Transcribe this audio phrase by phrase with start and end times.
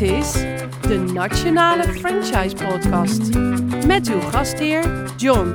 [0.00, 0.32] Dit is
[0.80, 3.34] de Nationale Franchise Podcast
[3.86, 5.54] met uw gastheer John.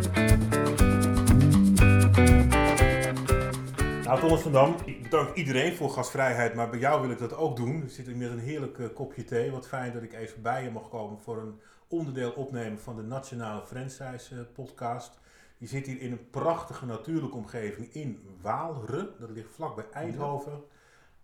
[4.04, 7.36] Nou, Thomas van Dam, ik bedank iedereen voor gastvrijheid, maar bij jou wil ik dat
[7.36, 7.82] ook doen.
[7.82, 9.52] We zitten met een heerlijk eh, kopje thee.
[9.52, 13.04] Wat fijn dat ik even bij je mag komen voor een onderdeel opnemen van de
[13.04, 15.20] Nationale Franchise eh, Podcast.
[15.58, 19.10] Je zit hier in een prachtige natuurlijke omgeving in Waalre.
[19.20, 20.64] Dat ligt vlakbij Eindhoven.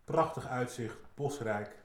[0.04, 1.81] Prachtig uitzicht, bosrijk,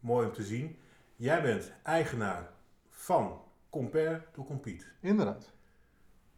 [0.00, 0.78] mooi om te zien.
[1.16, 2.50] Jij bent eigenaar
[2.88, 4.84] van Compare to Compete.
[5.00, 5.52] Inderdaad.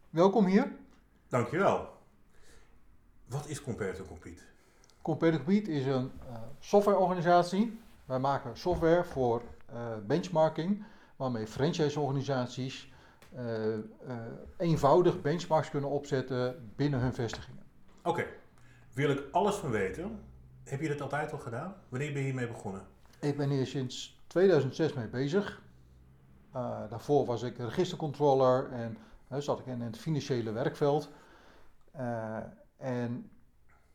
[0.09, 0.71] Welkom hier.
[1.27, 1.89] Dankjewel.
[3.25, 4.41] Wat is Compare to Compete?
[5.01, 7.79] Compare Compete is een uh, softwareorganisatie.
[8.05, 9.41] Wij maken software voor
[9.73, 10.83] uh, benchmarking,
[11.15, 12.91] waarmee franchiseorganisaties
[13.35, 13.77] uh,
[14.57, 17.63] eenvoudig benchmarks kunnen opzetten binnen hun vestigingen.
[18.03, 18.25] Oké,
[18.93, 20.19] wil ik alles van weten.
[20.63, 21.75] Heb je dat altijd al gedaan?
[21.89, 22.85] Wanneer ben je hiermee begonnen?
[23.23, 25.61] Ik ben hier sinds 2006 mee bezig.
[26.89, 28.97] daarvoor was ik registercontroller en
[29.41, 31.09] zat ik in het financiële werkveld.
[32.77, 33.29] En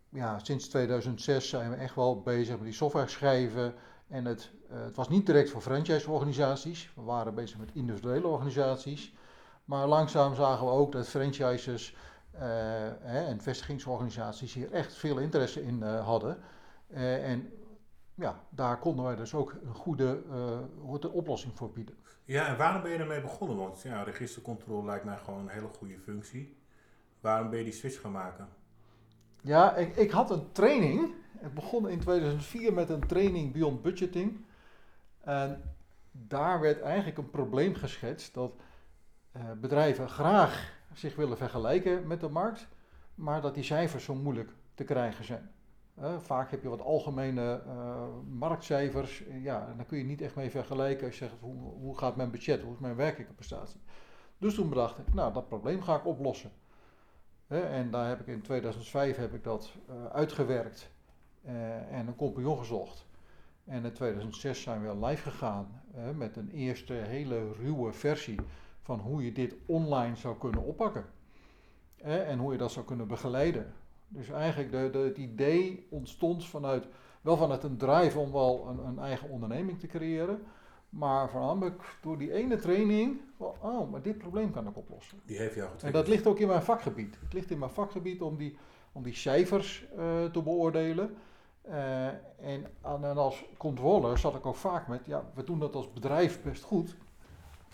[0.08, 3.74] ja, sinds 2006 zijn we echt wel bezig met die software schrijven.
[4.06, 6.92] En het, uh, het was niet direct voor franchise-organisaties.
[6.94, 9.14] We waren bezig met individuele organisaties.
[9.64, 11.96] Maar langzaam zagen we ook dat franchises
[13.02, 16.38] en vestigingsorganisaties hier echt veel interesse in hadden.
[16.90, 17.52] en
[18.18, 21.96] ja, daar konden wij dus ook een goede oplossing voor bieden.
[22.24, 23.56] Ja, en waarom ben je ermee begonnen?
[23.56, 26.56] Want ja, registercontrole lijkt mij gewoon een hele goede functie.
[27.20, 28.48] Waarom ben je die switch gaan maken?
[29.40, 31.14] Ja, ik, ik had een training.
[31.40, 34.44] Ik begon in 2004 met een training Beyond Budgeting.
[35.20, 35.62] En
[36.10, 38.52] daar werd eigenlijk een probleem geschetst dat
[39.36, 42.68] uh, bedrijven graag zich willen vergelijken met de markt,
[43.14, 45.50] maar dat die cijfers zo moeilijk te krijgen zijn.
[46.18, 50.50] Vaak heb je wat algemene uh, marktcijfers, ja, en daar kun je niet echt mee
[50.50, 53.80] vergelijken als je zegt hoe, hoe gaat mijn budget, hoe is mijn werkelijke prestatie.
[54.38, 56.50] Dus toen bedacht ik, nou dat probleem ga ik oplossen
[57.48, 60.90] en daar heb ik in 2005 heb ik dat uh, uitgewerkt
[61.46, 63.06] uh, en een compagnon gezocht.
[63.64, 65.82] En in 2006 zijn we live gegaan
[66.14, 68.40] met een eerste hele ruwe versie
[68.82, 71.04] van hoe je dit online zou kunnen oppakken.
[72.02, 73.74] en hoe je dat zou kunnen begeleiden.
[74.08, 76.86] Dus eigenlijk de, de, het idee ontstond vanuit,
[77.20, 80.42] wel vanuit een drive om wel een, een eigen onderneming te creëren.
[80.88, 85.20] Maar voornamelijk door die ene training, oh, maar dit probleem kan ik oplossen.
[85.24, 87.18] Die heeft jou En dat ligt ook in mijn vakgebied.
[87.20, 88.56] Het ligt in mijn vakgebied om die,
[88.92, 91.16] om die cijfers uh, te beoordelen.
[91.68, 95.92] Uh, en, en, als controller zat ik ook vaak met, ja, we doen dat als
[95.92, 96.96] bedrijf best goed,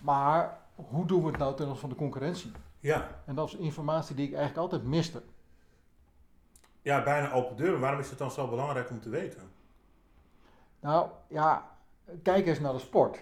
[0.03, 2.51] maar hoe doen we het nou ten opzichte van de concurrentie?
[2.79, 3.21] Ja.
[3.25, 5.21] En dat is informatie die ik eigenlijk altijd miste.
[6.85, 7.79] Ja, bijna open deur.
[7.79, 9.41] Waarom is het dan zo belangrijk om te weten?
[10.79, 11.77] Nou ja,
[12.23, 13.19] kijk eens naar de sport.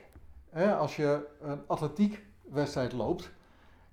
[0.80, 3.32] als je een atletiekwedstrijd loopt,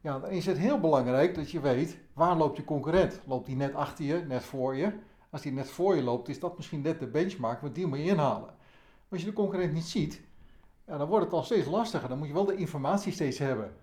[0.01, 3.21] ja, dan is het heel belangrijk dat je weet waar loopt je concurrent.
[3.25, 4.93] Loopt die net achter je, net voor je?
[5.31, 7.99] Als die net voor je loopt, is dat misschien net de benchmark, want die moet
[7.99, 8.55] je inhalen.
[9.09, 10.21] Als je de concurrent niet ziet,
[10.87, 12.09] ja, dan wordt het al steeds lastiger.
[12.09, 13.77] Dan moet je wel de informatie steeds hebben.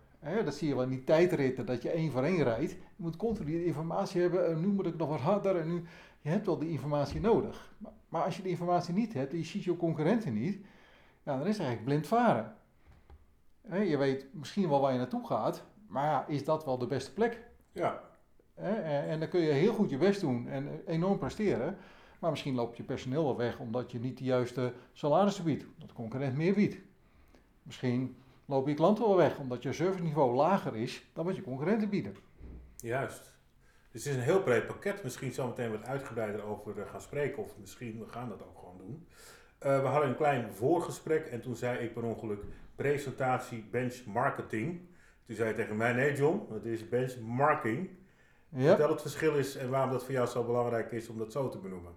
[0.43, 2.71] Dat zie je wel in die tijdritten, dat je één voor één rijdt.
[2.71, 4.47] Je moet continu die informatie hebben.
[4.47, 5.55] En nu moet ik nog wat harder.
[5.55, 5.83] En nu,
[6.21, 7.73] je hebt wel die informatie nodig.
[7.77, 10.65] Maar, maar als je die informatie niet hebt en je ziet je concurrenten niet,
[11.23, 12.55] ja, dan is het eigenlijk blind varen.
[13.87, 17.13] Je weet misschien wel waar je naartoe gaat, maar ja, is dat wel de beste
[17.13, 17.43] plek?
[17.71, 18.01] Ja.
[18.53, 21.77] En dan kun je heel goed je best doen en enorm presteren.
[22.19, 25.65] Maar misschien loopt je personeel wel weg omdat je niet de juiste salarissen biedt.
[25.73, 26.77] Omdat de concurrent meer biedt.
[27.63, 28.15] Misschien
[28.47, 32.15] lopen je klanten wel weg omdat je serviceniveau lager is dan wat je concurrenten bieden.
[32.75, 33.35] Juist.
[33.91, 35.03] Dus het is een heel breed pakket.
[35.03, 37.43] Misschien zometeen wat uitgebreider over gaan spreken.
[37.43, 39.07] Of misschien, we gaan dat ook gewoon doen.
[39.65, 42.43] Uh, we hadden een klein voorgesprek en toen zei ik per ongeluk
[42.75, 44.81] presentatie benchmarketing.
[45.25, 47.89] Toen zei je tegen mij, nee John, het is benchmarking.
[48.49, 48.67] Ja.
[48.67, 51.49] Vertel het verschil is en waarom dat voor jou zo belangrijk is om dat zo
[51.49, 51.91] te benoemen.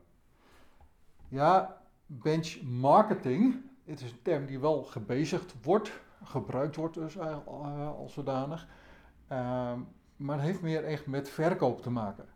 [1.29, 5.93] Ja, benchmarketing, het is een term die wel gebezigd wordt,
[6.25, 7.37] gebruikt wordt dus uh,
[7.99, 8.69] als zodanig.
[9.33, 9.73] Uh,
[10.17, 12.29] maar het heeft meer echt met verkoop te maken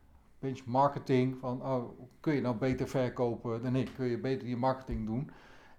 [0.44, 5.06] benchmarketing, van oh, kun je nou beter verkopen dan ik, kun je beter je marketing
[5.06, 5.30] doen.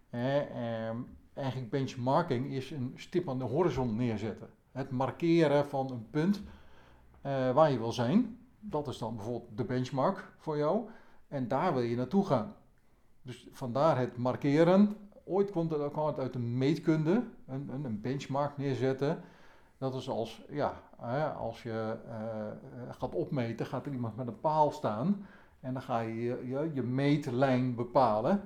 [0.10, 0.90] Eh,
[1.34, 4.50] eigenlijk benchmarking is een stip aan de horizon neerzetten.
[4.72, 6.42] Het markeren van een punt
[7.26, 10.90] uh, waar je wil zijn, dat is dan bijvoorbeeld de benchmark voor jou.
[11.28, 12.56] En daar wil je naartoe gaan.
[13.22, 14.98] Dus vandaar het markeren.
[15.28, 19.22] Ooit komt het, kwam het uit de meetkunde, een, een benchmark neerzetten.
[19.78, 20.82] Dat is als, ja,
[21.38, 25.28] als je uh, gaat opmeten, gaat er iemand met een paal staan
[25.60, 28.42] en dan ga je je, je, je meetlijn bepalen.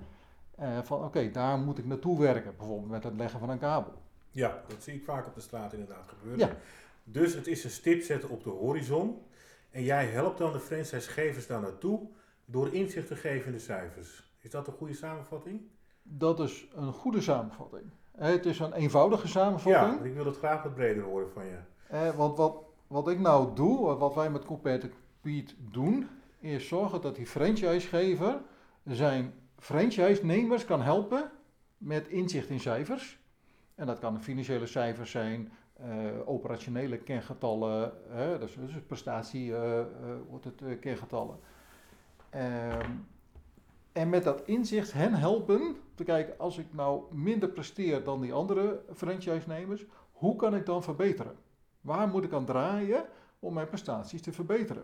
[0.55, 3.93] eh, van oké, daar moet ik naartoe werken, bijvoorbeeld met het leggen van een kabel.
[4.31, 6.47] Ja, dat zie ik vaak op de straat inderdaad gebeuren.
[6.47, 6.55] Ja.
[7.03, 9.21] Dus het is een stip zetten op de horizon.
[9.71, 12.07] En jij helpt dan de franchisegevers daar naartoe
[12.45, 14.31] door inzicht te geven in de cijfers.
[14.41, 15.61] Is dat een goede samenvatting?
[16.11, 17.83] Dat is een goede samenvatting.
[18.17, 19.99] Het is een eenvoudige samenvatting.
[19.99, 21.57] Ja, ik wil het graag wat breder horen van je.
[21.87, 22.55] Eh, want wat,
[22.87, 24.89] wat ik nou doe, wat- wij met Compete
[25.57, 26.07] doen,
[26.39, 28.41] is zorgen dat die franchisegever
[28.85, 31.31] zijn franchise-nemers kan helpen
[31.77, 33.19] met inzicht in cijfers.
[33.75, 35.87] En dat kan financiële cijfers zijn, eh,
[36.25, 39.85] operationele kengetallen, hè, dus, dus prestatie eh, eh,
[40.29, 41.39] wordt het eh, kengetallen.
[42.29, 42.91] Ehm,
[43.99, 48.33] en met dat inzicht hen helpen te kijken, als ik nou minder presteer dan die
[48.33, 51.35] andere franchise-nemers, hoe kan ik dan verbeteren?
[51.81, 53.05] Waar moet ik aan draaien
[53.39, 54.83] om mijn prestaties te verbeteren?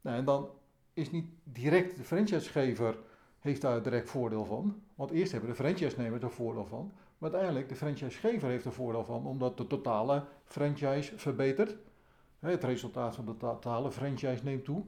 [0.00, 0.48] Nou, en dan
[0.92, 2.98] is niet direct de franchisegever
[3.38, 4.82] heeft daar direct voordeel van.
[4.94, 6.92] Want eerst hebben de franchise-nemers er voordeel van.
[7.18, 11.76] Maar uiteindelijk de franchisegever heeft er voordeel van, omdat de totale franchise verbetert.
[12.38, 14.84] Het resultaat van de totale franchise neemt toe.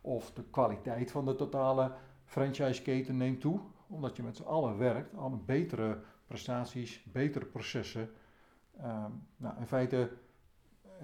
[0.00, 1.92] Of de kwaliteit van de totale
[2.26, 3.60] franchiseketen neemt toe.
[3.86, 8.10] Omdat je met z'n allen werkt aan betere prestaties, betere processen.
[8.76, 10.10] Ehm, nou, in feite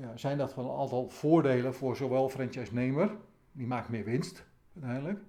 [0.01, 3.17] ja, zijn dat van een aantal voordelen voor zowel franchise-nemer,
[3.53, 5.21] die maakt meer winst uiteindelijk.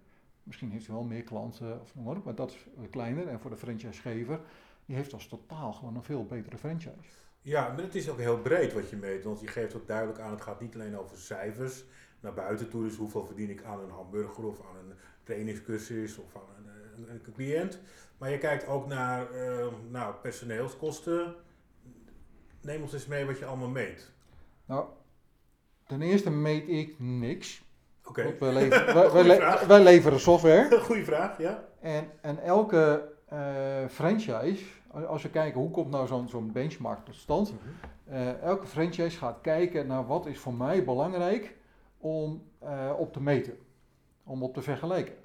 [0.44, 3.28] Misschien heeft hij wel meer klanten of noem maar maar dat is kleiner.
[3.28, 4.40] En voor de franchisegever,
[4.86, 7.22] die heeft als totaal gewoon een veel betere franchise.
[7.42, 9.24] Ja, maar het is ook heel breed wat je meet.
[9.24, 11.84] Want je geeft ook duidelijk aan, het gaat niet alleen over cijfers
[12.20, 12.84] naar buiten toe.
[12.84, 14.94] Dus hoeveel verdien ik aan een hamburger of aan een
[15.24, 17.80] trainingscursus of aan een, een, een cliënt.
[18.18, 21.36] Maar je kijkt ook naar eh, nou, personeelskosten.
[22.62, 24.12] Neem ons eens mee wat je allemaal meet.
[24.66, 24.86] Nou,
[25.88, 27.64] ten eerste meet ik niks.
[28.06, 29.66] Oké, wij, leveren, wij, wij, Goeie le- vraag.
[29.66, 30.80] wij leveren software.
[30.80, 31.64] goede vraag, ja.
[31.80, 34.64] En, en elke eh, franchise,
[35.08, 37.54] als we kijken hoe komt nou zo'n zo'n benchmark tot stand,
[38.08, 41.56] Eh, elke franchise gaat kijken naar wat is voor mij belangrijk
[41.98, 43.58] om eh, op te meten,
[44.24, 45.16] om op te vergelijken.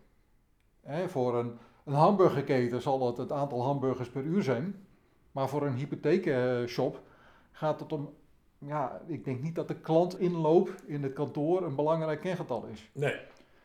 [0.81, 4.87] Hè, voor een, een hamburgerketen zal het het aantal hamburgers per uur zijn,
[5.33, 7.01] maar voor een hypotheekshop
[7.53, 8.15] gaat het om,
[8.59, 12.91] ja, ik denk niet dat de klantinloop in het kantoor een belangrijk kengetal is.
[12.93, 13.15] Nee.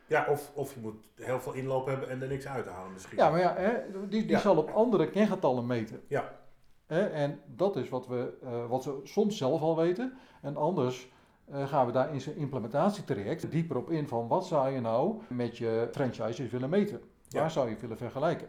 [0.08, 3.18] Ja, of, of je moet heel veel inloop hebben en er niks uithalen misschien.
[3.18, 3.72] Ja, maar ja, hè,
[4.10, 4.40] die, die Ja.
[4.40, 6.02] zal op andere kengetallen meten.
[6.08, 6.40] Ja.
[6.86, 10.14] Hè, en dat is wat we, eh, wat ze soms zelf al weten.
[10.42, 11.12] En anders
[11.46, 15.22] eh, gaan we daar in zijn implementatietraject dieper op in van wat zou je nou
[15.28, 17.02] met je franchises willen meten?
[17.30, 17.50] Waar Ja.
[17.50, 18.48] zou je willen vergelijken?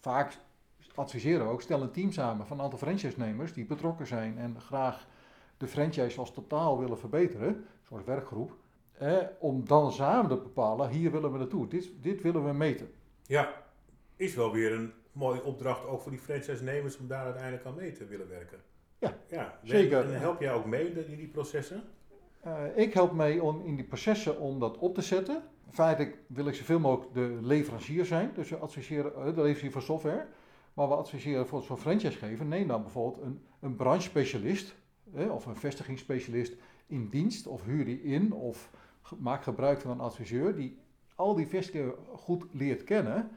[0.00, 0.38] Vaak
[0.94, 4.60] adviseren we ook, stel een team samen van een aantal franchise-nemers die betrokken zijn en
[4.60, 5.06] graag
[5.56, 8.56] de franchise als totaal willen verbeteren, een soort werkgroep,
[8.92, 12.90] eh, om dan samen te bepalen, hier willen we naartoe, dit, dit willen we meten.
[13.26, 13.52] Ja,
[14.16, 17.92] is wel weer een mooie opdracht ook voor die franchise-nemers om daar uiteindelijk aan mee
[17.92, 18.58] te willen werken.
[18.98, 20.04] Ja, ja zeker.
[20.04, 21.82] En help jij ook mee in die processen?
[22.40, 25.42] Eh, ik help mee om in die processen om dat op te zetten.
[25.70, 29.82] Feitelijk wil ik zoveel mogelijk de leverancier zijn, dus we adviseren eh, de leverancier van
[29.82, 30.26] software.
[30.74, 34.74] Maar we adviseren voor zo'n franchisegever, neem dan bijvoorbeeld een, een branchespecialist
[35.30, 36.54] of een vestigingsspecialist
[36.86, 37.46] in dienst.
[37.46, 38.70] Of huur die in of
[39.18, 40.78] maak gebruik van een adviseur die
[41.14, 43.30] al die vestigingen goed leert kennen.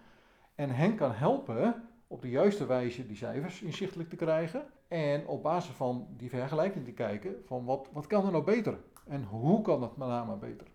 [0.56, 4.66] En hen kan helpen op de juiste wijze die cijfers inzichtelijk te krijgen.
[4.88, 8.78] En op basis van die vergelijking te kijken van wat, wat kan er nou beter
[9.04, 10.68] en hoe kan het met name beter.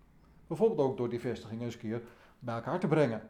[0.46, 2.02] Bijvoorbeeld ook door die vestigingen eens een keer
[2.38, 3.28] bij elkaar te brengen.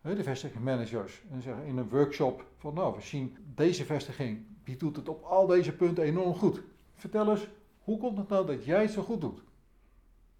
[0.00, 4.96] De vestigingmanagers en zeggen in een workshop van nou we zien deze vestiging die doet
[4.96, 6.62] het op al deze punten enorm goed.
[6.94, 7.48] Vertel eens
[7.78, 9.42] hoe komt het nou dat jij het zo goed doet?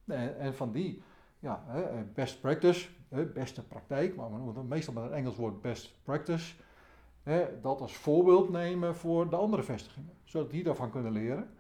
[0.04, 1.02] En, van die
[1.38, 2.88] ja, eh, best practice,
[3.35, 6.54] beste praktijk, maar het meestal met een Engels woord best practice.
[7.62, 11.50] Dat als voorbeeld nemen voor de andere vestigingen, zodat die daarvan kunnen leren.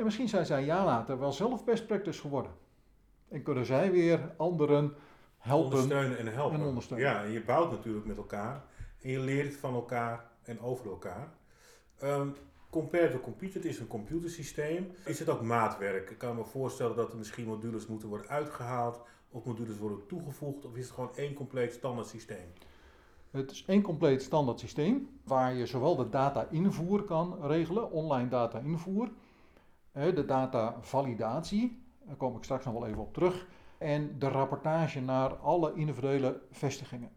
[0.00, 2.52] En misschien zijn zij een jaar later wel zelf best practice geworden.
[3.28, 4.94] En kunnen zij weer anderen
[5.38, 5.64] helpen.
[5.64, 6.60] Ondersteunen en helpen.
[6.60, 7.06] en ondersteunen.
[7.06, 8.64] Ja, en je bouwt natuurlijk met elkaar.
[9.00, 11.32] En je leert van elkaar en over elkaar.
[11.98, 12.28] Ehm
[12.70, 14.90] Compare to Compute, het is een computersysteem.
[15.04, 16.10] Is het ook maatwerk?
[16.10, 19.00] Ik kan me voorstellen dat er misschien modules moeten worden uitgehaald.
[19.30, 20.64] Of modules worden toegevoegd.
[20.64, 22.52] Of is het gewoon één compleet standaard systeem?
[23.30, 28.28] Het is één compleet standaard systeem waar je zowel de data invoer kan regelen, online
[28.28, 29.10] data invoer,
[29.92, 35.00] de data validatie, daar kom ik straks nog wel even op terug, en de rapportage
[35.00, 37.10] naar alle individuele vestigingen.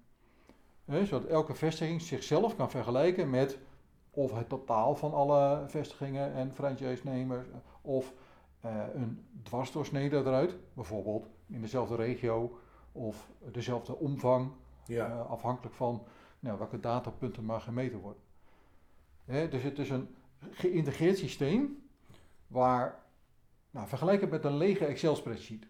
[0.86, 3.60] Zodat elke vestiging zichzelf kan vergelijken met
[4.12, 7.48] of het totaal van alle vestigingen en franchise-nemers,
[7.82, 8.14] of
[8.62, 12.60] eh, een dwarsdoorsnede eruit, bijvoorbeeld in dezelfde regio
[12.92, 14.52] of dezelfde omvang
[14.86, 15.06] Ja.
[15.10, 16.04] eh, afhankelijk van
[16.40, 18.22] nou, welke datapunten maar gemeten worden.
[19.50, 20.16] Dus het is een
[20.52, 21.83] geïntegreerd systeem
[22.54, 23.04] waar,
[23.72, 25.68] nou, vergelijk het met een lege Excel-spreadsheet.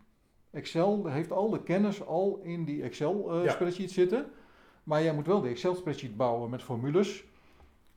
[0.51, 3.93] Excel heeft al de kennis al in die Excel-spreadsheet Ja.
[3.93, 4.31] zitten,
[4.83, 7.23] maar jij moet wel de Excel-spreadsheet bouwen met formules.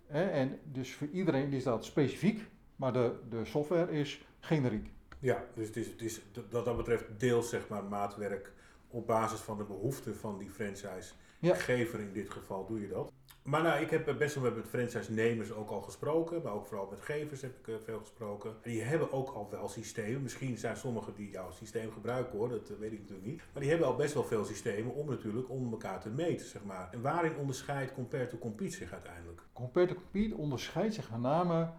[0.06, 2.40] Hè, en dus voor iedereen is dat specifiek,
[2.76, 4.90] maar de, de software is generiek.
[5.18, 8.52] Ja, dus het is, het is wat dat betreft deels zeg maar maatwerk
[8.88, 13.12] op basis van de behoeften van die franchisegever in dit geval doe je dat.
[13.46, 17.00] Maar nou, ik heb best wel met franchise-nemers ook al gesproken, maar ook vooral met
[17.00, 18.50] gevers heb ik eh, veel gesproken.
[18.50, 20.22] En die hebben ook al wel systemen.
[20.22, 23.42] Misschien zijn sommigen die jouw systeem gebruiken hoor, dat eh, weet ik natuurlijk niet.
[23.52, 26.64] Maar die hebben al best wel veel systemen om natuurlijk om elkaar te meten, zeg
[26.64, 26.88] maar.
[26.92, 29.42] En waarin onderscheidt Compare to Compete zich uiteindelijk?
[29.52, 31.70] Compare to Compete onderscheidt zich met name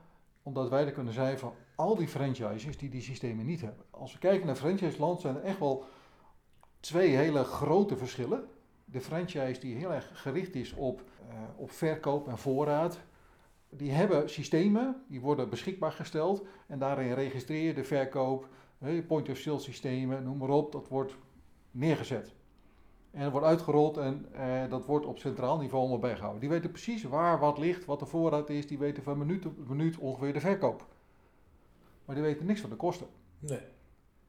[0.44, 3.86] omdat wij er kunnen zijn van al die franchises die die systemen niet hebben.
[3.90, 5.86] Als we kijken naar franchiseland zijn er echt wel
[6.80, 8.48] twee hele grote verschillen.
[8.90, 13.00] De franchise die heel erg gericht is op, eh, op verkoop en voorraad.
[13.70, 18.48] Die hebben systemen, die worden beschikbaar gesteld en daarin registreer je de verkoop,
[19.08, 21.16] point-of-sale systemen, noem maar op, dat wordt
[21.72, 22.36] neergezet.
[23.12, 26.42] En dat wordt uitgerold en eh, dat wordt op centraal niveau allemaal bijgehouden.
[26.42, 28.68] Die weten precies waar wat ligt, wat de voorraad is.
[28.68, 30.86] Die weten van minuut op minuut ongeveer de verkoop.
[32.06, 33.08] Maar die weten niks van de kosten.
[33.40, 33.60] Nee.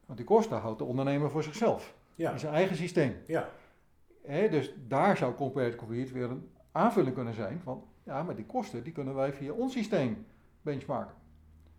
[0.07, 1.95] Want die kosten houdt de ondernemer voor zichzelf.
[2.15, 2.33] Ja.
[2.33, 3.17] In zijn eigen systeem.
[3.27, 3.49] Ja.
[4.29, 7.85] Dus daar zou Compare to Compete weer een aanvulling kunnen zijn van...
[8.03, 10.27] Ja, maar die kosten die kunnen wij via ons systeem
[10.63, 11.15] benchmarken.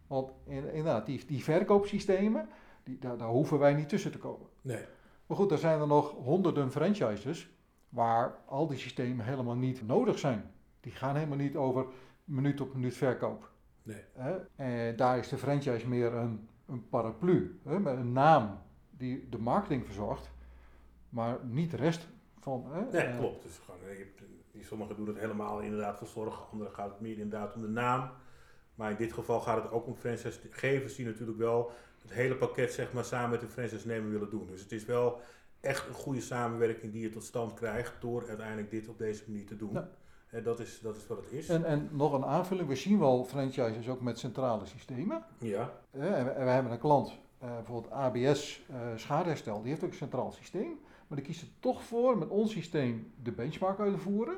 [0.08, 2.48] Want in- inderdaad, die, die verkoopsystemen,
[2.84, 4.48] die, daar, daar hoeven wij niet tussen te komen.
[4.62, 4.86] Nee.
[5.28, 7.50] Maar goed, er zijn er nog honderden franchises
[7.90, 10.52] waar al die systemen helemaal niet nodig zijn.
[10.80, 11.86] Die gaan helemaal niet over
[12.24, 13.52] minuut op minuut verkoop.
[13.84, 14.04] Nee.
[14.56, 18.58] En daar is de franchise meer een, een paraplu, met een naam
[18.90, 20.30] die de marketing verzorgt,
[21.10, 22.08] maar niet de rest
[22.40, 22.66] van.
[22.72, 22.82] Hè?
[22.92, 23.44] Nee, Eh, klopt.
[23.44, 26.90] Dus gewoon, eh, je hebt, die sommigen doen het helemaal inderdaad voor zorg, anderen gaat
[26.90, 28.10] het meer inderdaad om de naam.
[28.76, 32.74] Maar in dit geval gaat het ook om franchisegevers die natuurlijk wel het hele pakket
[32.74, 34.48] zeg maar, samen met de franchise-nemer willen doen.
[34.48, 35.20] Dus het is wel
[35.60, 39.46] echt een goede samenwerking die je tot stand krijgt door uiteindelijk dit op deze manier
[39.46, 39.74] te doen.
[39.74, 39.90] Ja.
[40.30, 41.50] En dat, is, dat is wat het is.
[41.50, 45.24] En, en nog een aanvulling, we zien wel franchises ook met centrale systemen.
[45.38, 49.84] ja, En we, en we hebben een klant, eh, bijvoorbeeld ABS eh schadeherstel, die heeft
[49.84, 50.80] ook een centraal systeem.
[51.10, 54.38] Maar die kiest er toch voor met ons systeem de benchmark uit te voeren.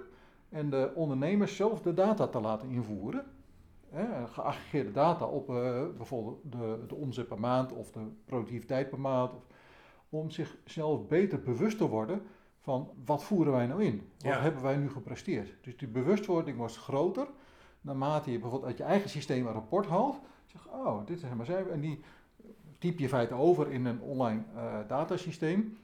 [0.49, 3.25] En de ondernemers zelf de data te laten invoeren.
[3.89, 8.99] Hè, geaggregeerde data op eh, bijvoorbeeld de, de omzet per maand of de productiviteit per
[8.99, 9.33] maand.
[9.33, 9.43] Of,
[10.09, 12.21] om zichzelf beter bewust te worden
[12.59, 14.09] van wat voeren wij nou in?
[14.17, 14.39] Wat Ja.
[14.41, 15.53] hebben wij nu gepresteerd?
[15.61, 17.27] Dus die bewustwording wordt groter
[17.81, 20.19] naarmate je bijvoorbeeld uit je eigen systeem een rapport haalt.
[20.45, 21.71] Zeg, oh, dit is maar cijfer.
[21.71, 21.99] En die
[22.77, 25.77] typ je in feite over in een online eh, datasysteem.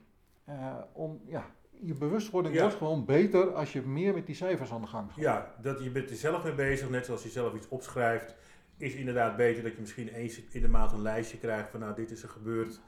[0.48, 1.46] Eh, om, ja,
[1.82, 2.62] je bewustwording Ja.
[2.62, 5.20] wordt gewoon beter als je meer met die cijfers aan de gang gaat.
[5.22, 8.36] ja, dat je bent er zelf mee bezig, net zoals je zelf iets opschrijft.
[8.77, 11.96] Is inderdaad beter dat je misschien eens in de maand een lijstje krijgt van nou
[11.96, 12.82] dit is er gebeurd.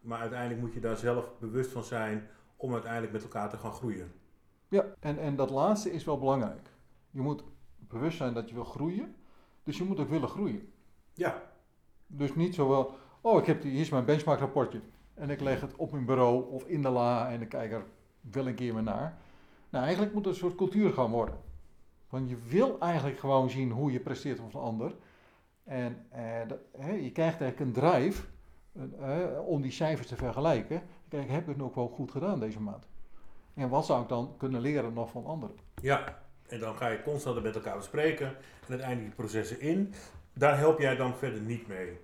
[0.00, 3.72] Maar uiteindelijk moet je daar zelf bewust van zijn om uiteindelijk met elkaar te gaan
[3.72, 4.12] groeien.
[4.68, 6.68] Ja, en, en dat laatste is wel belangrijk.
[7.10, 7.44] Je moet
[7.78, 9.14] bewust zijn dat je wil groeien.
[9.62, 10.72] Dus je moet ook willen groeien.
[11.14, 11.42] Ja,
[12.06, 14.80] Dus niet zo wel, oh, ik heb die, hier is mijn benchmark rapportje.
[15.16, 17.84] En ik leg het op mijn bureau of in de la en ik kijk er
[18.20, 19.18] wel een keer mee naar.
[19.70, 21.34] Nou, eigenlijk moet het een soort cultuur gaan worden.
[22.08, 24.94] Want je wil eigenlijk gewoon zien hoe je presteert van een ander.
[25.64, 26.22] En eh,
[26.78, 28.22] hè, je krijgt eigenlijk een drive
[29.00, 30.82] eh, om die cijfers te vergelijken.
[31.08, 32.86] Kijk, heb ik het ook wel goed gedaan deze maand?
[33.54, 35.56] En wat zou ik dan kunnen leren nog van anderen?
[35.82, 36.24] ja.
[36.46, 39.94] En dan ga je constant met elkaar bespreken en uiteindelijk die processen in.
[40.32, 41.98] Daar help jij dan verder niet mee.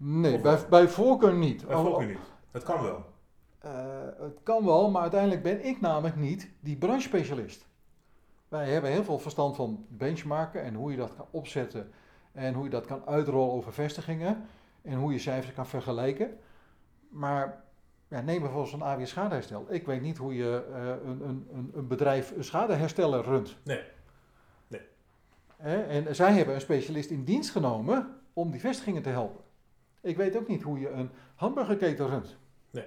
[0.00, 1.60] Nee, bij, bij voorkeur niet.
[1.60, 2.18] Dat volg je niet.
[2.50, 3.04] Dat kan wel.
[3.58, 3.72] Eh,
[4.18, 7.66] het kan wel, maar uiteindelijk ben ik namelijk niet die branchespecialist.
[8.48, 11.90] Wij hebben heel veel verstand van benchmarken en hoe je dat kan opzetten
[12.32, 14.46] en hoe je dat kan uitrollen over vestigingen
[14.82, 16.38] en hoe je cijfers kan vergelijken.
[17.08, 17.64] Maar
[18.08, 19.66] ja, neem bijvoorbeeld zo'n AWS schadeherstel.
[19.68, 23.56] Ik weet niet hoe je eh, een, een, een, bedrijf een schadehersteller runt.
[23.62, 23.82] Nee.
[24.66, 24.80] Nee.
[25.82, 29.46] En zij hebben een specialist in dienst genomen om die vestigingen te helpen.
[30.08, 32.36] Ik weet ook niet hoe je een hamburgerketen runt.
[32.70, 32.86] Nee.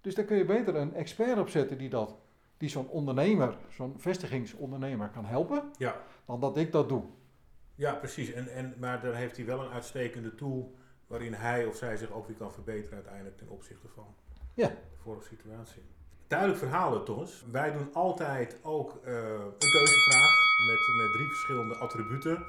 [0.00, 2.16] Dus daar kun je beter een expert op zetten die, dat,
[2.56, 5.96] die zo'n ondernemer, zo'n vestigingsondernemer kan helpen, Ja.
[6.26, 7.02] dan dat ik dat doe.
[7.74, 8.32] Ja, precies.
[8.32, 10.74] En, en, maar dan heeft hij wel een uitstekende tool
[11.06, 14.14] waarin hij of zij zich ook weer kan verbeteren uiteindelijk ten opzichte van
[14.54, 14.68] Ja.
[14.68, 15.82] de vorige situatie.
[16.26, 17.44] Duidelijk verhaal, Thomas.
[17.50, 20.32] Wij doen altijd ook eh, een keuzevraag
[20.68, 22.44] met, met drie verschillende attributen.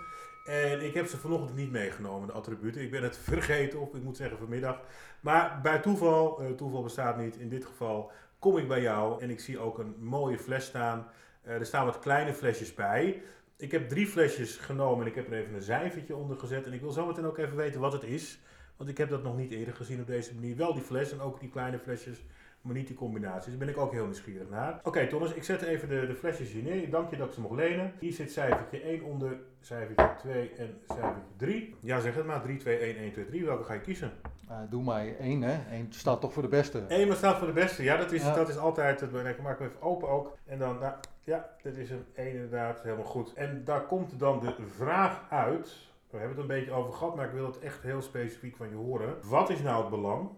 [0.46, 2.82] En ik heb ze vanochtend niet meegenomen, de attributen.
[2.82, 4.82] Ik ben het vergeten, of ik moet zeggen vanmiddag.
[5.20, 9.30] Maar bij toeval, eh, toeval bestaat niet, in dit geval kom ik bij jou en
[9.30, 11.08] ik zie ook een mooie fles staan.
[11.42, 13.22] Eh, er staan wat kleine flesjes bij.
[13.58, 16.66] Ik heb drie flesjes genomen en ik heb er even een cijfertje onder gezet.
[16.66, 18.40] En ik wil zo meteen ook even weten wat het is.
[18.78, 20.56] Want ik heb dat nog niet eerder gezien op deze manier.
[20.56, 22.24] Wel die fles en ook die kleine flesjes,
[22.66, 23.50] maar niet die combinaties.
[23.50, 24.80] Daar ben ik ook heel nieuwsgierig naar.
[24.84, 26.90] Oké Thomas, ik zet even de, de flesjes hier neer.
[26.90, 27.94] Dank je dat ik ze mocht lenen.
[28.00, 31.76] Hier zit cijfertje 1 onder, cijfertje 2 en cijfertje 3.
[31.80, 32.42] Ja, zeg het maar.
[32.42, 33.46] 3, 2, 1, 1, 2, 3.
[33.46, 34.12] Welke ga je kiezen?
[34.50, 35.76] Uh, doe maar één, hè.
[35.76, 36.86] Eén staat toch voor de beste.
[36.88, 37.84] Eén maar staat voor de beste.
[37.84, 38.36] Ja, dat is, ja.
[38.36, 39.42] Dat is altijd het belangrijk.
[39.42, 40.38] Maak hem even open ook.
[40.46, 40.94] En dan, nou,
[41.24, 42.82] ja, dit is een 1 inderdaad.
[42.82, 43.34] Helemaal goed.
[43.34, 45.78] En daar komt dan de vraag uit.
[46.10, 48.70] We hebben het een beetje over gehad, maar ik wil het echt heel specifiek van
[48.70, 49.16] je horen.
[49.24, 50.30] Wat is nou het belang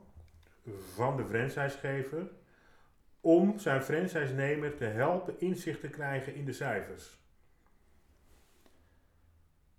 [0.94, 2.32] van de franchisegever
[3.22, 7.18] om zijn franchise-nemer te helpen inzicht te krijgen in de cijfers?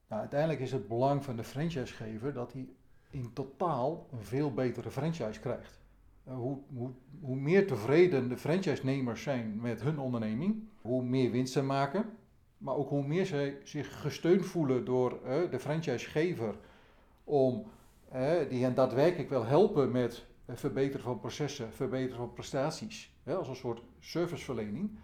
[0.09, 2.69] Nou, uiteindelijk is het belang van de franchisegever dat hij
[3.11, 5.81] in totaal een veel betere franchise krijgt.
[6.25, 6.91] Hoe, hoe,
[7.21, 12.05] hoe meer tevreden de franchise-nemers zijn met hun onderneming, hoe meer winst ze maken,
[12.59, 16.55] maar ook hoe meer zij zich gesteund voelen door uh, de franchisegever
[17.25, 17.67] om
[18.15, 20.27] uh, die hen daadwerkelijk wil helpen met
[20.57, 24.99] verbeteren van processen, verbeteren van prestaties, hè, als een soort serviceverlening,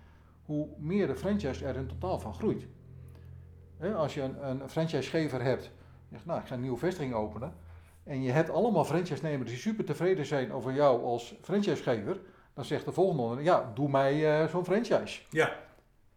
[0.44, 2.66] hoe meer de franchise er in totaal van groeit.
[3.76, 5.70] Hè, als je een, een franchisegever hebt,
[6.10, 7.54] zegt nou ik ga een nieuwe vestiging openen,
[8.04, 12.20] en je hebt allemaal franchise-nemers die super tevreden zijn over jou als franchisegever,
[12.54, 15.20] dan zegt de volgende ja, doe mij uh, zo'n franchise.
[15.30, 15.56] Ja.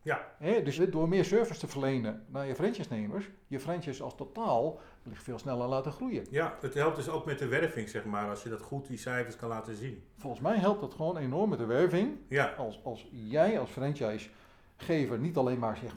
[0.02, 0.28] Ja.
[0.38, 4.80] He, dus door meer service te verlenen naar je franchise-nemers, je franchise als totaal
[5.14, 6.26] veel sneller laten groeien.
[6.30, 8.98] Ja, het helpt dus ook met de werving, zeg maar, als je dat goed die
[8.98, 10.04] cijfers kan laten zien.
[10.18, 12.18] Volgens mij helpt dat gewoon enorm met de werving.
[12.28, 12.54] Ja.
[12.58, 15.96] Als, als jij als franchisegever niet alleen maar zegt,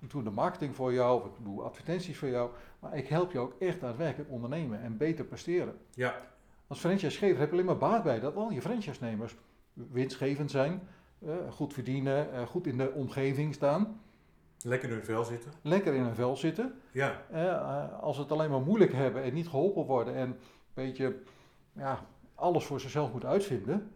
[0.00, 3.32] ik doe de marketing voor jou, of ik doe advertenties voor jou, maar ik help
[3.32, 5.76] je ook echt daadwerkelijk ondernemen en beter presteren.
[5.90, 6.14] Ja.
[6.66, 9.36] Als franchisegever heb je alleen maar baat bij dat al je franchise-nemers
[9.72, 14.00] winstgevend zijn, uh, goed verdienen, uh, goed in de omgeving staan.
[14.66, 15.52] Lekker in hun vel zitten.
[15.62, 16.80] Lekker in hun vel zitten.
[16.92, 17.22] Ja.
[17.32, 20.36] Uh, als ze het alleen maar moeilijk hebben en niet geholpen worden en een
[20.74, 21.16] beetje
[21.72, 23.90] ja, alles voor zichzelf moeten uitvinden,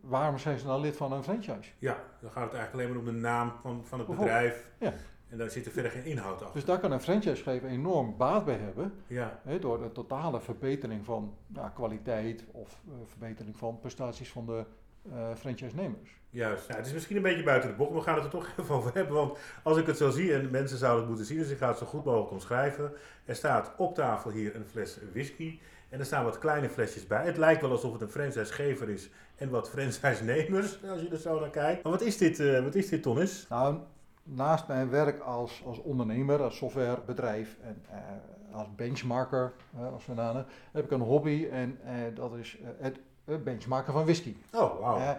[0.00, 1.72] waarom zijn ze dan lid van een franchise?
[1.78, 4.70] Ja, dan gaat het eigenlijk alleen maar om de naam van, van het bedrijf.
[4.78, 4.92] Ja.
[5.28, 6.52] En daar zit er verder geen inhoud achter.
[6.52, 8.92] Dus daar kan een franchisegever enorm baat bij hebben.
[9.06, 9.40] Ja.
[9.42, 14.64] Hè, door de totale verbetering van ja, kwaliteit of uh, verbetering van prestaties van de
[15.06, 16.20] uh, franchise-nemers.
[16.30, 16.68] Juist.
[16.68, 18.48] Ja, het is misschien een beetje buiten de bocht, maar we gaan het er toch
[18.60, 19.14] even over hebben.
[19.14, 21.68] Want als ik het zo zie, en mensen zouden het moeten zien, dus ik ga
[21.68, 22.92] het zo goed mogelijk omschrijven.
[23.24, 25.58] Er staat op tafel hier een fles whisky.
[25.88, 27.24] En er staan wat kleine flesjes bij.
[27.24, 31.40] Het lijkt wel alsof het een franchisegever is en wat franchise-nemers, als je er zo
[31.40, 31.82] naar kijkt.
[31.82, 33.46] Maar wat is dit, uh, wat is dit Tonnis?
[33.48, 33.78] Nou,
[34.22, 39.52] naast mijn werk als, als ondernemer, als softwarebedrijf en uh, als benchmarker,
[39.92, 41.78] als namen, heb ik een hobby en
[42.14, 44.36] dat is het benchmarken van whisky.
[44.52, 45.16] Oh, wauw.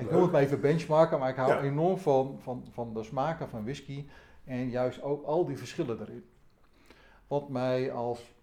[0.00, 1.60] ik noem het maar even benchmarken, maar ik hou ja.
[1.60, 4.06] enorm van, van, van de smaken van whisky
[4.44, 6.24] en juist ook al die verschillen erin.
[7.26, 8.34] Wat mij als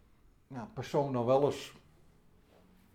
[0.47, 1.73] ja, persoon dan wel eens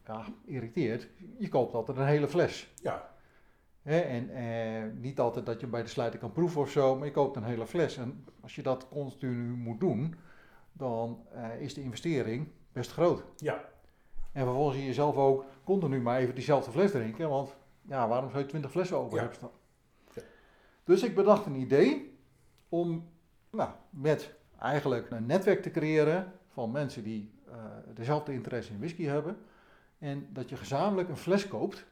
[0.06, 1.08] ja, irriteert,
[1.38, 2.72] je koopt altijd een hele fles.
[2.82, 3.11] Ja.
[3.82, 7.12] En eh, niet altijd dat je bij de sluiter kan proeven of zo, maar je
[7.12, 7.96] koopt een hele fles.
[7.96, 10.14] En als je dat continu moet doen,
[10.72, 13.24] dan uh, is de investering best groot.
[13.37, 13.64] Ja.
[14.33, 17.57] En vervolgens zie je zelf ook continu maar even diezelfde fles drinken, want
[17.88, 19.18] ja, waarom zou je 20 flessen over Ja.
[19.18, 19.51] hebben staan?
[20.14, 20.23] Ja.
[20.85, 22.18] Dus ik bedacht een idee
[22.68, 23.09] om
[23.51, 27.55] nou, met eigenlijk een netwerk te creëren van mensen die uh,
[27.95, 29.37] dezelfde interesse in whisky hebben.
[29.99, 31.87] En dat je gezamenlijk een fles koopt.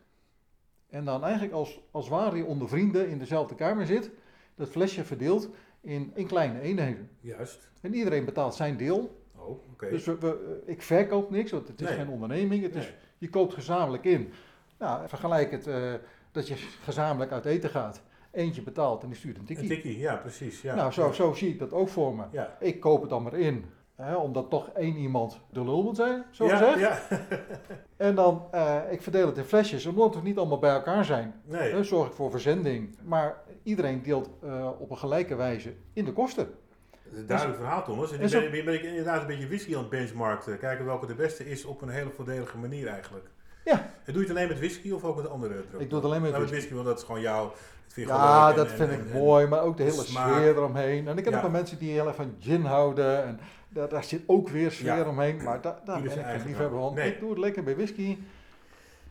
[0.88, 4.10] En dan eigenlijk als, als ware je onder vrienden in dezelfde kamer zit.
[4.54, 5.48] Dat flesje verdeelt
[5.80, 7.10] in, in kleine eenheden.
[7.20, 7.70] Juist.
[7.80, 9.19] En iedereen betaalt zijn deel.
[9.46, 9.88] Oh, oké.
[9.90, 11.96] Dus we, we- ik verkoop niks, want het is Nee.
[11.96, 12.62] geen onderneming.
[12.62, 14.32] Het is, je koopt gezamenlijk in.
[14.78, 15.92] Nou, vergelijk het eh,
[16.32, 18.02] dat je gezamenlijk uit eten gaat.
[18.30, 19.68] Eentje betaalt en die stuurt een Een tikkie.
[19.68, 20.62] tikkie, ja, precies.
[20.62, 20.74] Ja.
[20.74, 22.24] Nou, zo, zo zie ik dat ook voor me.
[22.32, 22.56] Ja.
[22.60, 23.64] Ik koop het dan maar in.
[23.94, 27.08] Hè, omdat toch één iemand de lul moet zijn, zo ja, gezegd.
[27.08, 27.18] ja.
[27.96, 31.34] En dan, eh, ik verdeel het in flesjes, omdat we niet allemaal bij elkaar zijn.
[31.44, 31.72] Nee.
[31.72, 32.96] Hè, zorg ik voor verzending.
[33.04, 36.48] Maar iedereen deelt eh, op een gelijke wijze in de kosten.
[37.10, 38.12] Dat is een duidelijk verhaal, Thomas.
[38.12, 40.58] En nu ben, ben, ben ik inderdaad een beetje whisky aan het benchmarken.
[40.58, 43.26] Kijken welke de beste is op een hele voordelige manier eigenlijk.
[43.64, 43.72] Ja.
[44.04, 45.82] En doe je het alleen met whisky of ook met andere drugs?
[45.84, 46.56] Ik doe het alleen met Nou, whisky.
[46.58, 47.52] whisky, want dat is gewoon jouw...
[47.86, 50.32] Vind Ja, en- dat vind en- ik en- mooi, maar ook de hele smaak.
[50.32, 51.08] sfeer eromheen.
[51.08, 51.38] En ik ken Ja.
[51.38, 53.24] ook wel mensen die heel erg van gin houden.
[53.24, 55.08] En daar, daar zit ook weer sfeer Ja.
[55.08, 55.42] omheen.
[55.42, 56.94] Maar da, daar ben ik geen liefhebber van.
[56.94, 57.12] Nee.
[57.12, 58.18] Ik doe het lekker bij whisky.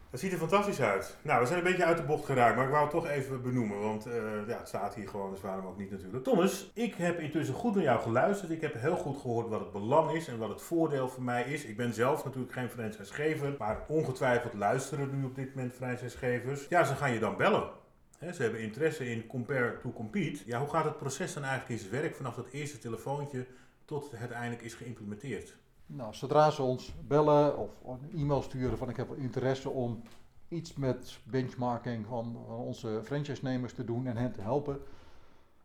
[0.10, 1.17] Dat ziet er fantastisch uit.
[1.22, 3.41] Nou, we zijn een beetje uit de bocht geraakt, maar ik wou het toch even
[3.41, 4.13] benoemen, want eh,
[4.48, 6.24] ja, het staat hier gewoon, dus waarom ook niet natuurlijk.
[6.24, 8.52] Thomas, ik heb intussen goed naar jou geluisterd.
[8.52, 11.43] Ik heb heel goed gehoord wat het belang is en wat het voordeel voor mij
[11.43, 11.63] is.
[11.63, 16.65] Ik ben zelf natuurlijk geen franchisegever, maar ongetwijfeld luisteren nu op dit moment franchisegevers.
[16.69, 17.69] Ja, ze gaan je dan bellen.
[18.17, 20.43] Hè, ze hebben interesse in compare to compete.
[20.45, 23.45] Ja, hoe gaat het proces dan eigenlijk in zijn werk vanaf dat eerste telefoontje
[23.86, 25.58] tot het uiteindelijk is geïmplementeerd?
[25.91, 30.02] Nou, zodra ze ons bellen of een e-mail sturen van ik heb interesse om
[30.47, 34.82] iets met benchmarking van, onze franchise-nemers te doen en hen te helpen,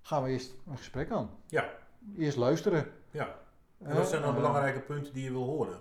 [0.02, 1.30] gaan we eerst een gesprek aan.
[1.46, 1.68] Ja.
[2.16, 2.86] Eerst luisteren.
[3.10, 3.34] Ja.
[3.78, 5.78] En wat zijn dan Eh, belangrijke punten die je wil horen?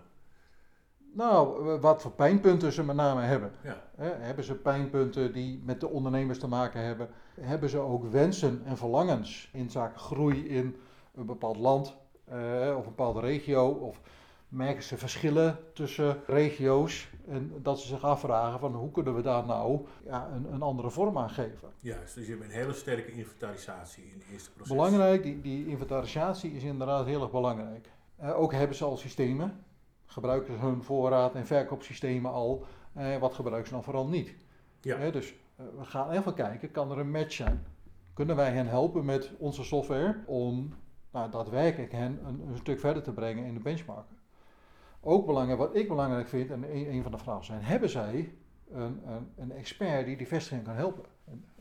[1.13, 3.51] Nou, eh, wat voor pijnpunten ze met name hebben.
[3.61, 3.83] Ja.
[3.97, 7.09] Hebben ze pijnpunten die met de ondernemers te maken hebben?
[7.41, 10.75] Hebben ze ook wensen en verlangens in zaken groei in
[11.15, 13.67] een bepaald land eh, of een bepaalde regio?
[13.67, 14.01] Of
[14.53, 17.09] merken ze verschillen tussen regio's?
[17.27, 20.89] En dat ze zich afvragen van hoe kunnen we daar nou ja, een, een andere
[20.89, 21.69] vorm aan geven?
[21.79, 24.75] Juist, dus je hebt een hele sterke inventarisatie in het eerste proces.
[24.75, 27.89] Belangrijk, die, die inventarisatie is inderdaad heel erg belangrijk.
[28.15, 29.63] Eh, ook hebben ze al systemen.
[30.05, 32.65] Gebruiken ze hun voorraad- en verkoopsystemen al?
[32.93, 34.35] Eh, wat gebruiken ze dan vooral niet?
[34.81, 34.97] Ja.
[34.97, 37.65] Eh, dus eh, we gaan even kijken, kan er een match zijn?
[38.13, 40.73] Kunnen wij hen helpen met onze software om
[41.11, 44.17] nou, daadwerkelijk hen een, een stuk verder te brengen in de benchmarken?
[45.05, 48.33] Ook belangrijk, wat ik belangrijk vind, en een, een van de vragen zijn, hebben zij
[48.71, 51.03] een, een, een expert die die vestiging kan helpen?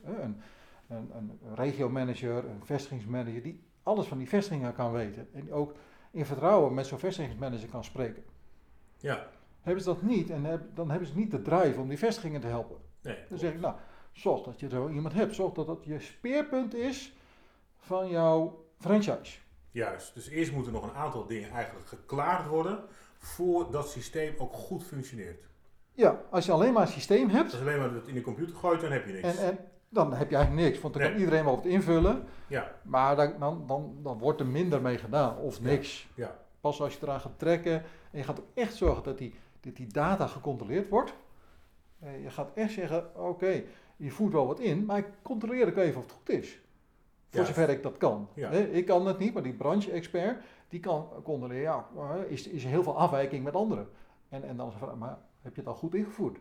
[0.04, 0.42] Een,
[0.88, 5.28] een, een, regiomanager, een vestigingsmanager, die alles van die vestigingen kan weten.
[5.34, 5.74] En ook
[6.10, 8.22] in vertrouwen met zo'n vestigingsmanager kan spreken.
[8.98, 9.26] Ja,
[9.60, 12.40] Hebben ze dat niet, en heb- dan hebben ze niet de drive om die vestigingen
[12.40, 12.76] te helpen.
[13.02, 13.16] nee.
[13.28, 13.74] Dan zeg ik, nou,
[14.12, 15.34] zorg dat je zo iemand hebt.
[15.34, 17.16] Zorg dat dat je speerpunt is
[17.78, 19.38] van jouw franchise.
[19.70, 22.84] Juist, dus eerst moeten nog een aantal dingen eigenlijk geklaard worden
[23.26, 25.44] voordat dat systeem ook goed functioneert.
[25.92, 28.20] Ja, als je alleen maar een systeem hebt, Als je alleen maar het in de
[28.20, 29.36] computer gooit, dan heb je niks.
[29.38, 29.58] en, en,
[29.88, 30.80] dan heb je eigenlijk niks.
[30.80, 34.46] Want dan kan iedereen wel wat invullen, Ja, maar dan, dan, dan, dan wordt er
[34.46, 36.08] minder mee gedaan, of niks.
[36.14, 37.72] ja, Pas als je eraan gaat trekken
[38.10, 41.12] en je gaat ook echt zorgen dat die, dat die data gecontroleerd wordt.
[42.00, 43.62] Eh, je gaat echt zeggen, oké,
[43.96, 46.60] je voert wel wat in, maar ik controleer ook even of het goed is.
[47.30, 47.46] Voor Ja.
[47.46, 48.28] zover ik dat kan.
[48.34, 48.50] Ja.
[48.50, 52.82] Ik kan het niet, maar die branche-expert, die kan controleren, ja, eh, is, is heel
[52.82, 53.88] veel afwijking met anderen.
[54.28, 56.38] En, en dan is de maar heb je het al goed ingevoerd?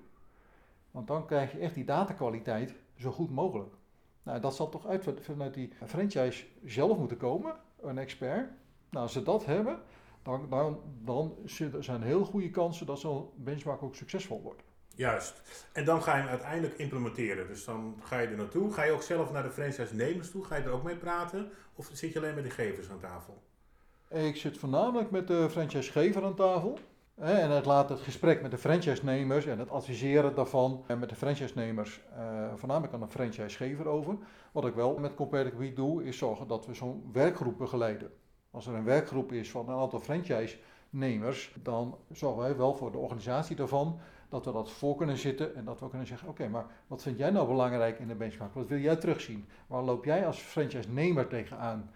[0.91, 3.73] Want dan krijg je echt die datakwaliteit zo goed mogelijk.
[4.23, 8.49] Nou, dat zal toch uit vanuit die franchise zelf moeten komen, een expert.
[8.89, 9.79] Nou, als ze dat hebben,
[10.23, 11.35] dan, dan, dan
[11.79, 14.63] zijn heel goede kansen dat zo'n benchmark ook succesvol wordt.
[14.95, 15.41] juist.
[15.73, 17.47] En dan ga je hem uiteindelijk implementeren.
[17.47, 18.73] Dus dan ga je er naartoe.
[18.73, 20.45] Ga je ook zelf naar de franchise-nemers toe?
[20.45, 21.51] Ga je er ook mee praten?
[21.75, 23.41] Of zit je alleen met de gevers aan tafel?
[24.11, 26.77] Ik zit voornamelijk met de franchisegever aan tafel.
[27.15, 32.01] En het laat het gesprek met de franchise-nemers en het adviseren daarvan met de franchise-nemers
[32.15, 34.17] eh, voornamelijk aan de franchisegever over.
[34.51, 38.11] Wat ik wel met Competitive Week doe, is zorgen dat we zo'n werkgroep begeleiden.
[38.51, 42.97] Als er een werkgroep is van een aantal franchise-nemers, dan zorgen wij wel voor de
[42.97, 46.65] organisatie daarvan dat we dat voor kunnen zitten en dat we kunnen zeggen, oké, maar
[46.87, 48.53] wat vind jij nou belangrijk in de benchmark?
[48.53, 49.47] Wat wil jij terugzien?
[49.67, 51.89] Waar loop jij als franchise-nemer tegenaan?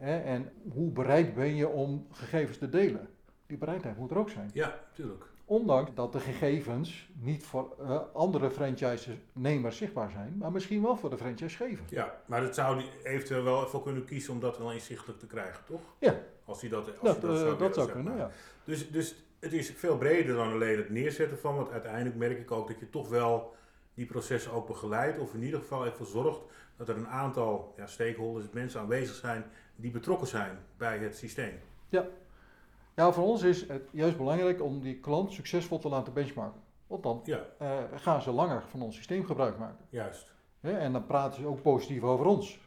[0.00, 3.08] En hoe bereid ben je om gegevens te delen?
[3.46, 4.50] Die bereidheid moet er ook zijn.
[4.52, 5.24] Ja, tuurlijk.
[5.44, 11.10] Ondanks dat de gegevens niet voor eh, andere franchise-nemers zichtbaar zijn, maar misschien wel voor
[11.10, 11.84] de franchisegever.
[11.88, 15.26] Ja, maar dat zou hij eventueel wel voor kunnen kiezen om dat wel inzichtelijk te
[15.26, 15.80] krijgen, toch?
[15.98, 16.20] Ja.
[16.44, 18.30] Als hij dat, als Dat, hij dat eh, zou dat zou kunnen, ja.
[18.64, 22.50] Dus, dus het is veel breder dan alleen het neerzetten van, want uiteindelijk merk ik
[22.50, 23.54] ook dat je toch wel
[24.00, 26.40] die processen ook begeleidt, of in ieder geval ervoor zorgt
[26.76, 29.44] dat er een aantal ja, stakeholders, mensen aanwezig zijn
[29.76, 31.58] die betrokken zijn bij het systeem.
[31.88, 36.60] Ja, voor ons is het juist belangrijk om die klant succesvol te laten benchmarken.
[36.86, 39.84] Want dan Ja, eh, gaan ze langer van ons systeem gebruik maken.
[39.88, 40.32] juist.
[40.60, 42.58] En dan praten ze ook positief over ons.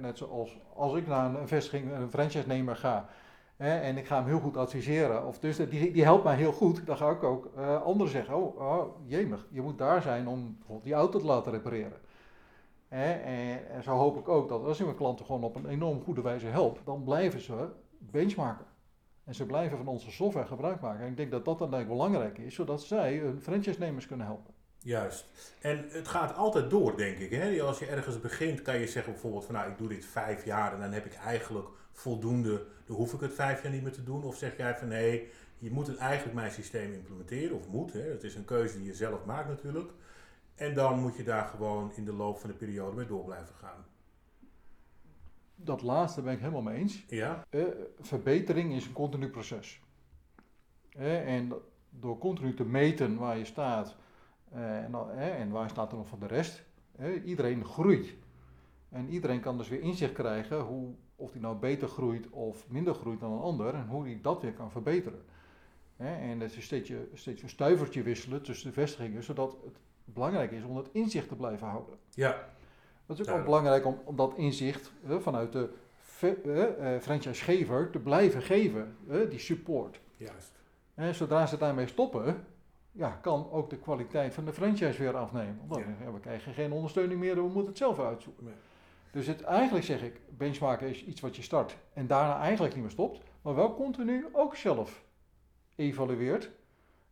[0.00, 3.08] Net zoals als ik naar een vestiging, een franchise-nemer ga
[3.56, 6.52] hè, en ik ga hem heel goed adviseren, of dus die, die helpt mij heel
[6.52, 10.28] goed, dan ga ik ook eh, anderen zeggen, oh, oh jemig, je moet daar zijn
[10.28, 12.00] om bijvoorbeeld die auto te laten repareren.
[12.88, 15.68] Hè, en, en zo hoop ik ook dat als je mijn klanten gewoon op een
[15.68, 18.66] enorm goede wijze helpt, dan blijven ze benchmarken.
[19.24, 21.04] En ze blijven van onze software gebruik maken.
[21.04, 24.54] En ik denk dat dat dan belangrijk is, zodat zij hun franchise-nemers kunnen helpen.
[24.78, 25.26] Juist.
[25.60, 27.30] En het gaat altijd door, denk ik.
[27.30, 27.62] Hè?
[27.62, 30.72] Als je ergens begint, kan je zeggen bijvoorbeeld van nou, ik doe dit vijf jaar
[30.72, 34.02] en dan heb ik eigenlijk voldoende, dan hoef ik het vijf jaar niet meer te
[34.02, 34.22] doen.
[34.24, 37.92] Of zeg jij van nee, je moet het eigenlijk mijn systeem implementeren, of moet.
[37.92, 38.00] Hè?
[38.00, 39.90] Het is een keuze die je zelf maakt natuurlijk.
[40.54, 43.54] En dan moet je daar gewoon in de loop van de periode mee door blijven
[43.54, 43.84] gaan.
[45.56, 47.04] Dat laatste ben ik helemaal mee eens.
[47.08, 47.62] Ja, Eh,
[48.00, 49.80] verbetering is een continu proces.
[50.96, 51.52] En
[51.90, 53.96] door continu te meten waar je staat
[54.52, 56.64] eh, en, en waar staat er nog van de rest,
[57.24, 58.14] iedereen groeit.
[58.88, 62.94] En iedereen kan dus weer inzicht krijgen hoe, of die nou beter groeit of minder
[62.94, 65.22] groeit dan een ander en hoe hij dat weer kan verbeteren.
[65.96, 70.50] En dat is steeds, je- steeds een stuivertje wisselen tussen de vestigingen, zodat het belangrijk
[70.52, 71.94] is om het inzicht te blijven houden.
[72.10, 72.48] ja,
[73.06, 75.68] Dat is ook belangrijk om, om dat inzicht vanuit de
[76.20, 78.96] eh, franchisegever te blijven geven,
[79.30, 80.00] die support.
[80.16, 80.52] Juist.
[80.94, 82.44] En zodra ze daarmee stoppen,
[82.92, 85.56] ja, kan ook de kwaliteit van de franchise weer afnemen.
[85.66, 86.04] Want dan Ja.
[86.06, 88.44] we, we krijgen geen ondersteuning meer, we moeten het zelf uitzoeken.
[88.44, 88.54] Nee.
[89.14, 92.82] Dus het, eigenlijk zeg ik, benchmarken is iets wat je start en daarna eigenlijk niet
[92.82, 95.04] meer stopt, maar wel continu ook zelf
[95.76, 96.50] evalueert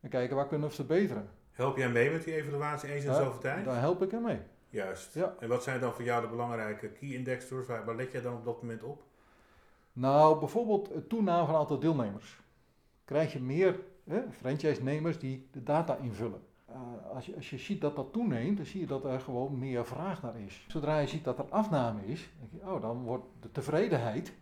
[0.01, 1.29] en kijken waar kunnen we verbeteren.
[1.53, 3.65] Help jij mee met die evaluatie eens in zoveel tijd?
[3.65, 4.39] Daar help ik hem mee.
[4.71, 5.15] Juist.
[5.15, 5.35] Ja.
[5.39, 7.67] En wat zijn dan voor jou de belangrijke key indexers?
[7.67, 9.03] Waar, waar let jij dan op dat moment op?
[9.93, 12.41] Nou, bijvoorbeeld het toename van het aantal deelnemers.
[13.05, 13.81] Krijg je meer
[14.31, 16.41] franchise-nemers die de data invullen.
[16.73, 19.59] Eh, als, je, als je ziet dat dat toeneemt, dan zie je dat er gewoon
[19.59, 20.65] meer vraag naar is.
[20.69, 24.33] Zodra je ziet dat er afname is, denk je, oh, dan wordt de tevredenheid.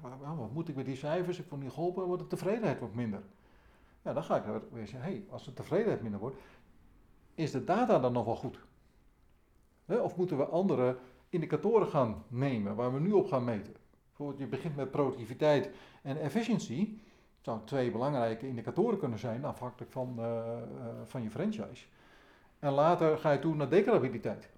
[0.00, 1.38] Wa- Wat moet ik met die cijfers?
[1.38, 3.22] Ik word niet geholpen, wordt de tevredenheid wat minder.
[4.02, 6.36] Ja, dan ga ik weer- zeggen, hey, als de tevredenheid minder wordt,
[7.34, 8.58] is de data dan nog wel goed?
[9.86, 13.74] Of moeten we andere indicatoren gaan nemen waar we nu op gaan meten?
[14.06, 15.70] Bijvoorbeeld, je begint met productiviteit
[16.02, 16.98] en efficiency.
[17.44, 20.62] Zou twee belangrijke indicatoren kunnen zijn, afhankelijk van, eh, eh,
[21.04, 21.86] van je franchise.
[22.58, 24.48] En later ga je toe naar declarabiliteit.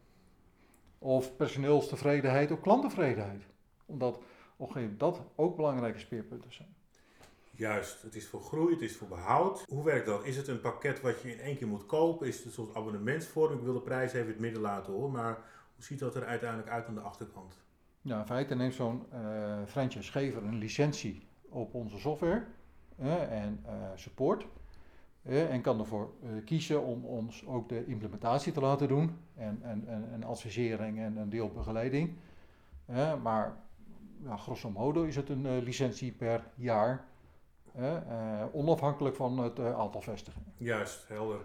[0.99, 3.43] Of personeelstevredenheid of klanttevredenheid.
[3.87, 4.17] Omdat
[4.57, 6.75] op een moment dat ook belangrijke speerpunten zijn.
[7.51, 9.65] Juist, het is voor groei, het is voor behoud.
[9.69, 10.25] Hoe werkt dat?
[10.25, 12.27] Is het een pakket wat je in één keer moet kopen?
[12.27, 13.59] Is het een soort abonnementsvorm?
[13.59, 15.35] Ik wil de prijs even in het midden laten horen, maar
[15.75, 17.59] hoe ziet dat er uiteindelijk uit aan de achterkant?
[18.01, 22.45] Ja, in feite neemt zo'n eh franchisegever een licentie op onze software
[22.99, 24.47] en eh, support.
[25.23, 29.19] en kan ervoor eh, kiezen om ons ook de implementatie te laten doen.
[29.35, 32.17] En, en, en, en advisering en een deel begeleiding.
[32.87, 33.57] Eh, maar
[34.25, 37.05] ja, grosso modo is het een eh, licentie per jaar.
[38.53, 40.53] onafhankelijk van het aantal vestigingen.
[40.57, 41.41] Juist, helder.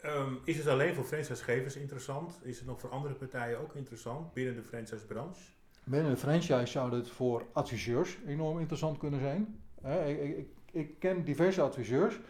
[0.00, 2.38] Ehm, is het alleen voor franchisegevers interessant?
[2.42, 5.40] Is het nog voor andere partijen ook interessant binnen de franchisebranche?
[5.84, 9.60] Binnen de franchise zou het voor adviseurs enorm interessant kunnen zijn.
[9.82, 12.20] Eh, ik, ik, ik ken diverse adviseurs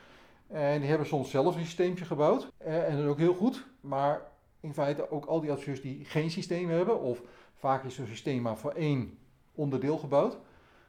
[0.47, 2.53] en die hebben soms zelf een systeempje gebouwd.
[2.59, 3.67] Eh, en dat is ook heel goed.
[3.81, 4.23] Maar
[4.61, 7.23] in feite ook al die adviseurs die geen systeem hebben, of
[7.55, 9.19] vaak is zo'n systeem maar voor één
[9.55, 10.39] onderdeel gebouwd,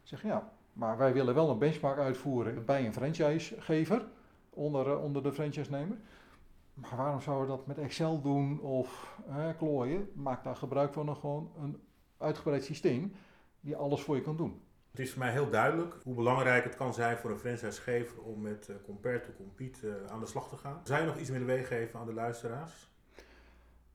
[0.03, 4.05] zeggen ja, maar wij willen wel een benchmark uitvoeren bij een franchisegever
[4.49, 5.97] onder, eh, onder de franchise-nemer.
[6.73, 10.09] Maar waarom zouden we dat met Excel doen of eh, klooien?
[10.13, 11.81] Maak daar gebruik van een, gewoon een
[12.17, 13.13] uitgebreid systeem
[13.59, 14.61] die alles voor je kan doen.
[14.95, 18.41] Het is voor mij heel duidelijk hoe belangrijk het kan zijn voor een franchisegever om
[18.41, 20.81] met eh, Compare to Compete eh, aan de slag te gaan.
[20.83, 22.89] Zou je nog iets willen meegeven aan de luisteraars?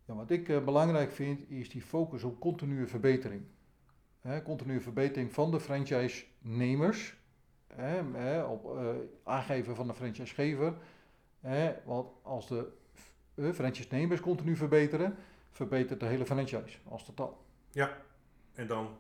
[0.05, 3.43] Ja, wat ik eh, belangrijk vind is die focus op continue verbetering.
[4.45, 7.17] Continue verbetering van de franchise-nemers,
[7.75, 8.79] hè, op
[9.25, 10.75] aangeven van de franchisegever.
[11.85, 12.69] Want als de
[13.35, 15.17] uh, franchise-nemers continu verbeteren,
[15.51, 17.45] verbetert de hele franchise als totaal.
[18.55, 18.97] En dan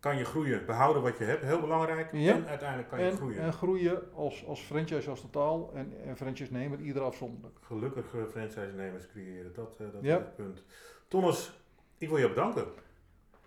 [0.00, 2.08] kan je groeien, behouden wat je hebt, heel belangrijk.
[2.12, 2.34] Ja.
[2.34, 3.38] En uiteindelijk kan je En, groeien.
[3.40, 7.58] en groeien als, als franchise als totaal en, en franchise-nemer ieder afzonderlijk.
[7.62, 10.16] Gelukkige franchise-nemers creëren, dat, eh, dat Ja.
[10.16, 10.62] is het punt.
[11.08, 11.60] Tonnes,
[11.98, 12.64] ik wil je bedanken.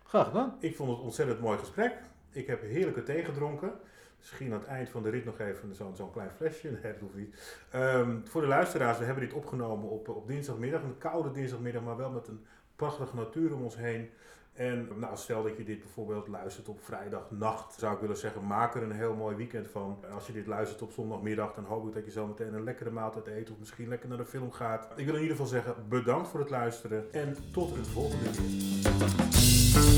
[0.04, 0.56] Graag gedaan.
[0.60, 1.94] Ik vond het een ontzettend mooi gesprek.
[2.32, 3.72] Ik heb heerlijke thee gedronken.
[4.18, 6.70] Misschien aan het eind van de rit nog even zo'n zo'n klein flesje.
[6.84, 7.62] Nee, dat hoeft niet.
[7.72, 10.82] Ehm, voor de luisteraars, we hebben dit opgenomen op, op dinsdagmiddag.
[10.84, 14.10] Een koude dinsdagmiddag, maar wel met een prachtige natuur om ons heen.
[14.54, 18.76] En nou, stel dat je dit bijvoorbeeld luistert op vrijdagnacht, zou ik willen zeggen, maak
[18.76, 19.98] er een heel mooi weekend van.
[20.02, 22.64] En als je dit luistert op zondagmiddag, dan hoop ik dat je zo meteen een
[22.64, 24.88] lekkere maaltijd eet of misschien lekker naar de film gaat.
[24.96, 29.93] Ik wil in ieder geval zeggen, bedankt voor het luisteren en tot een volgende keer.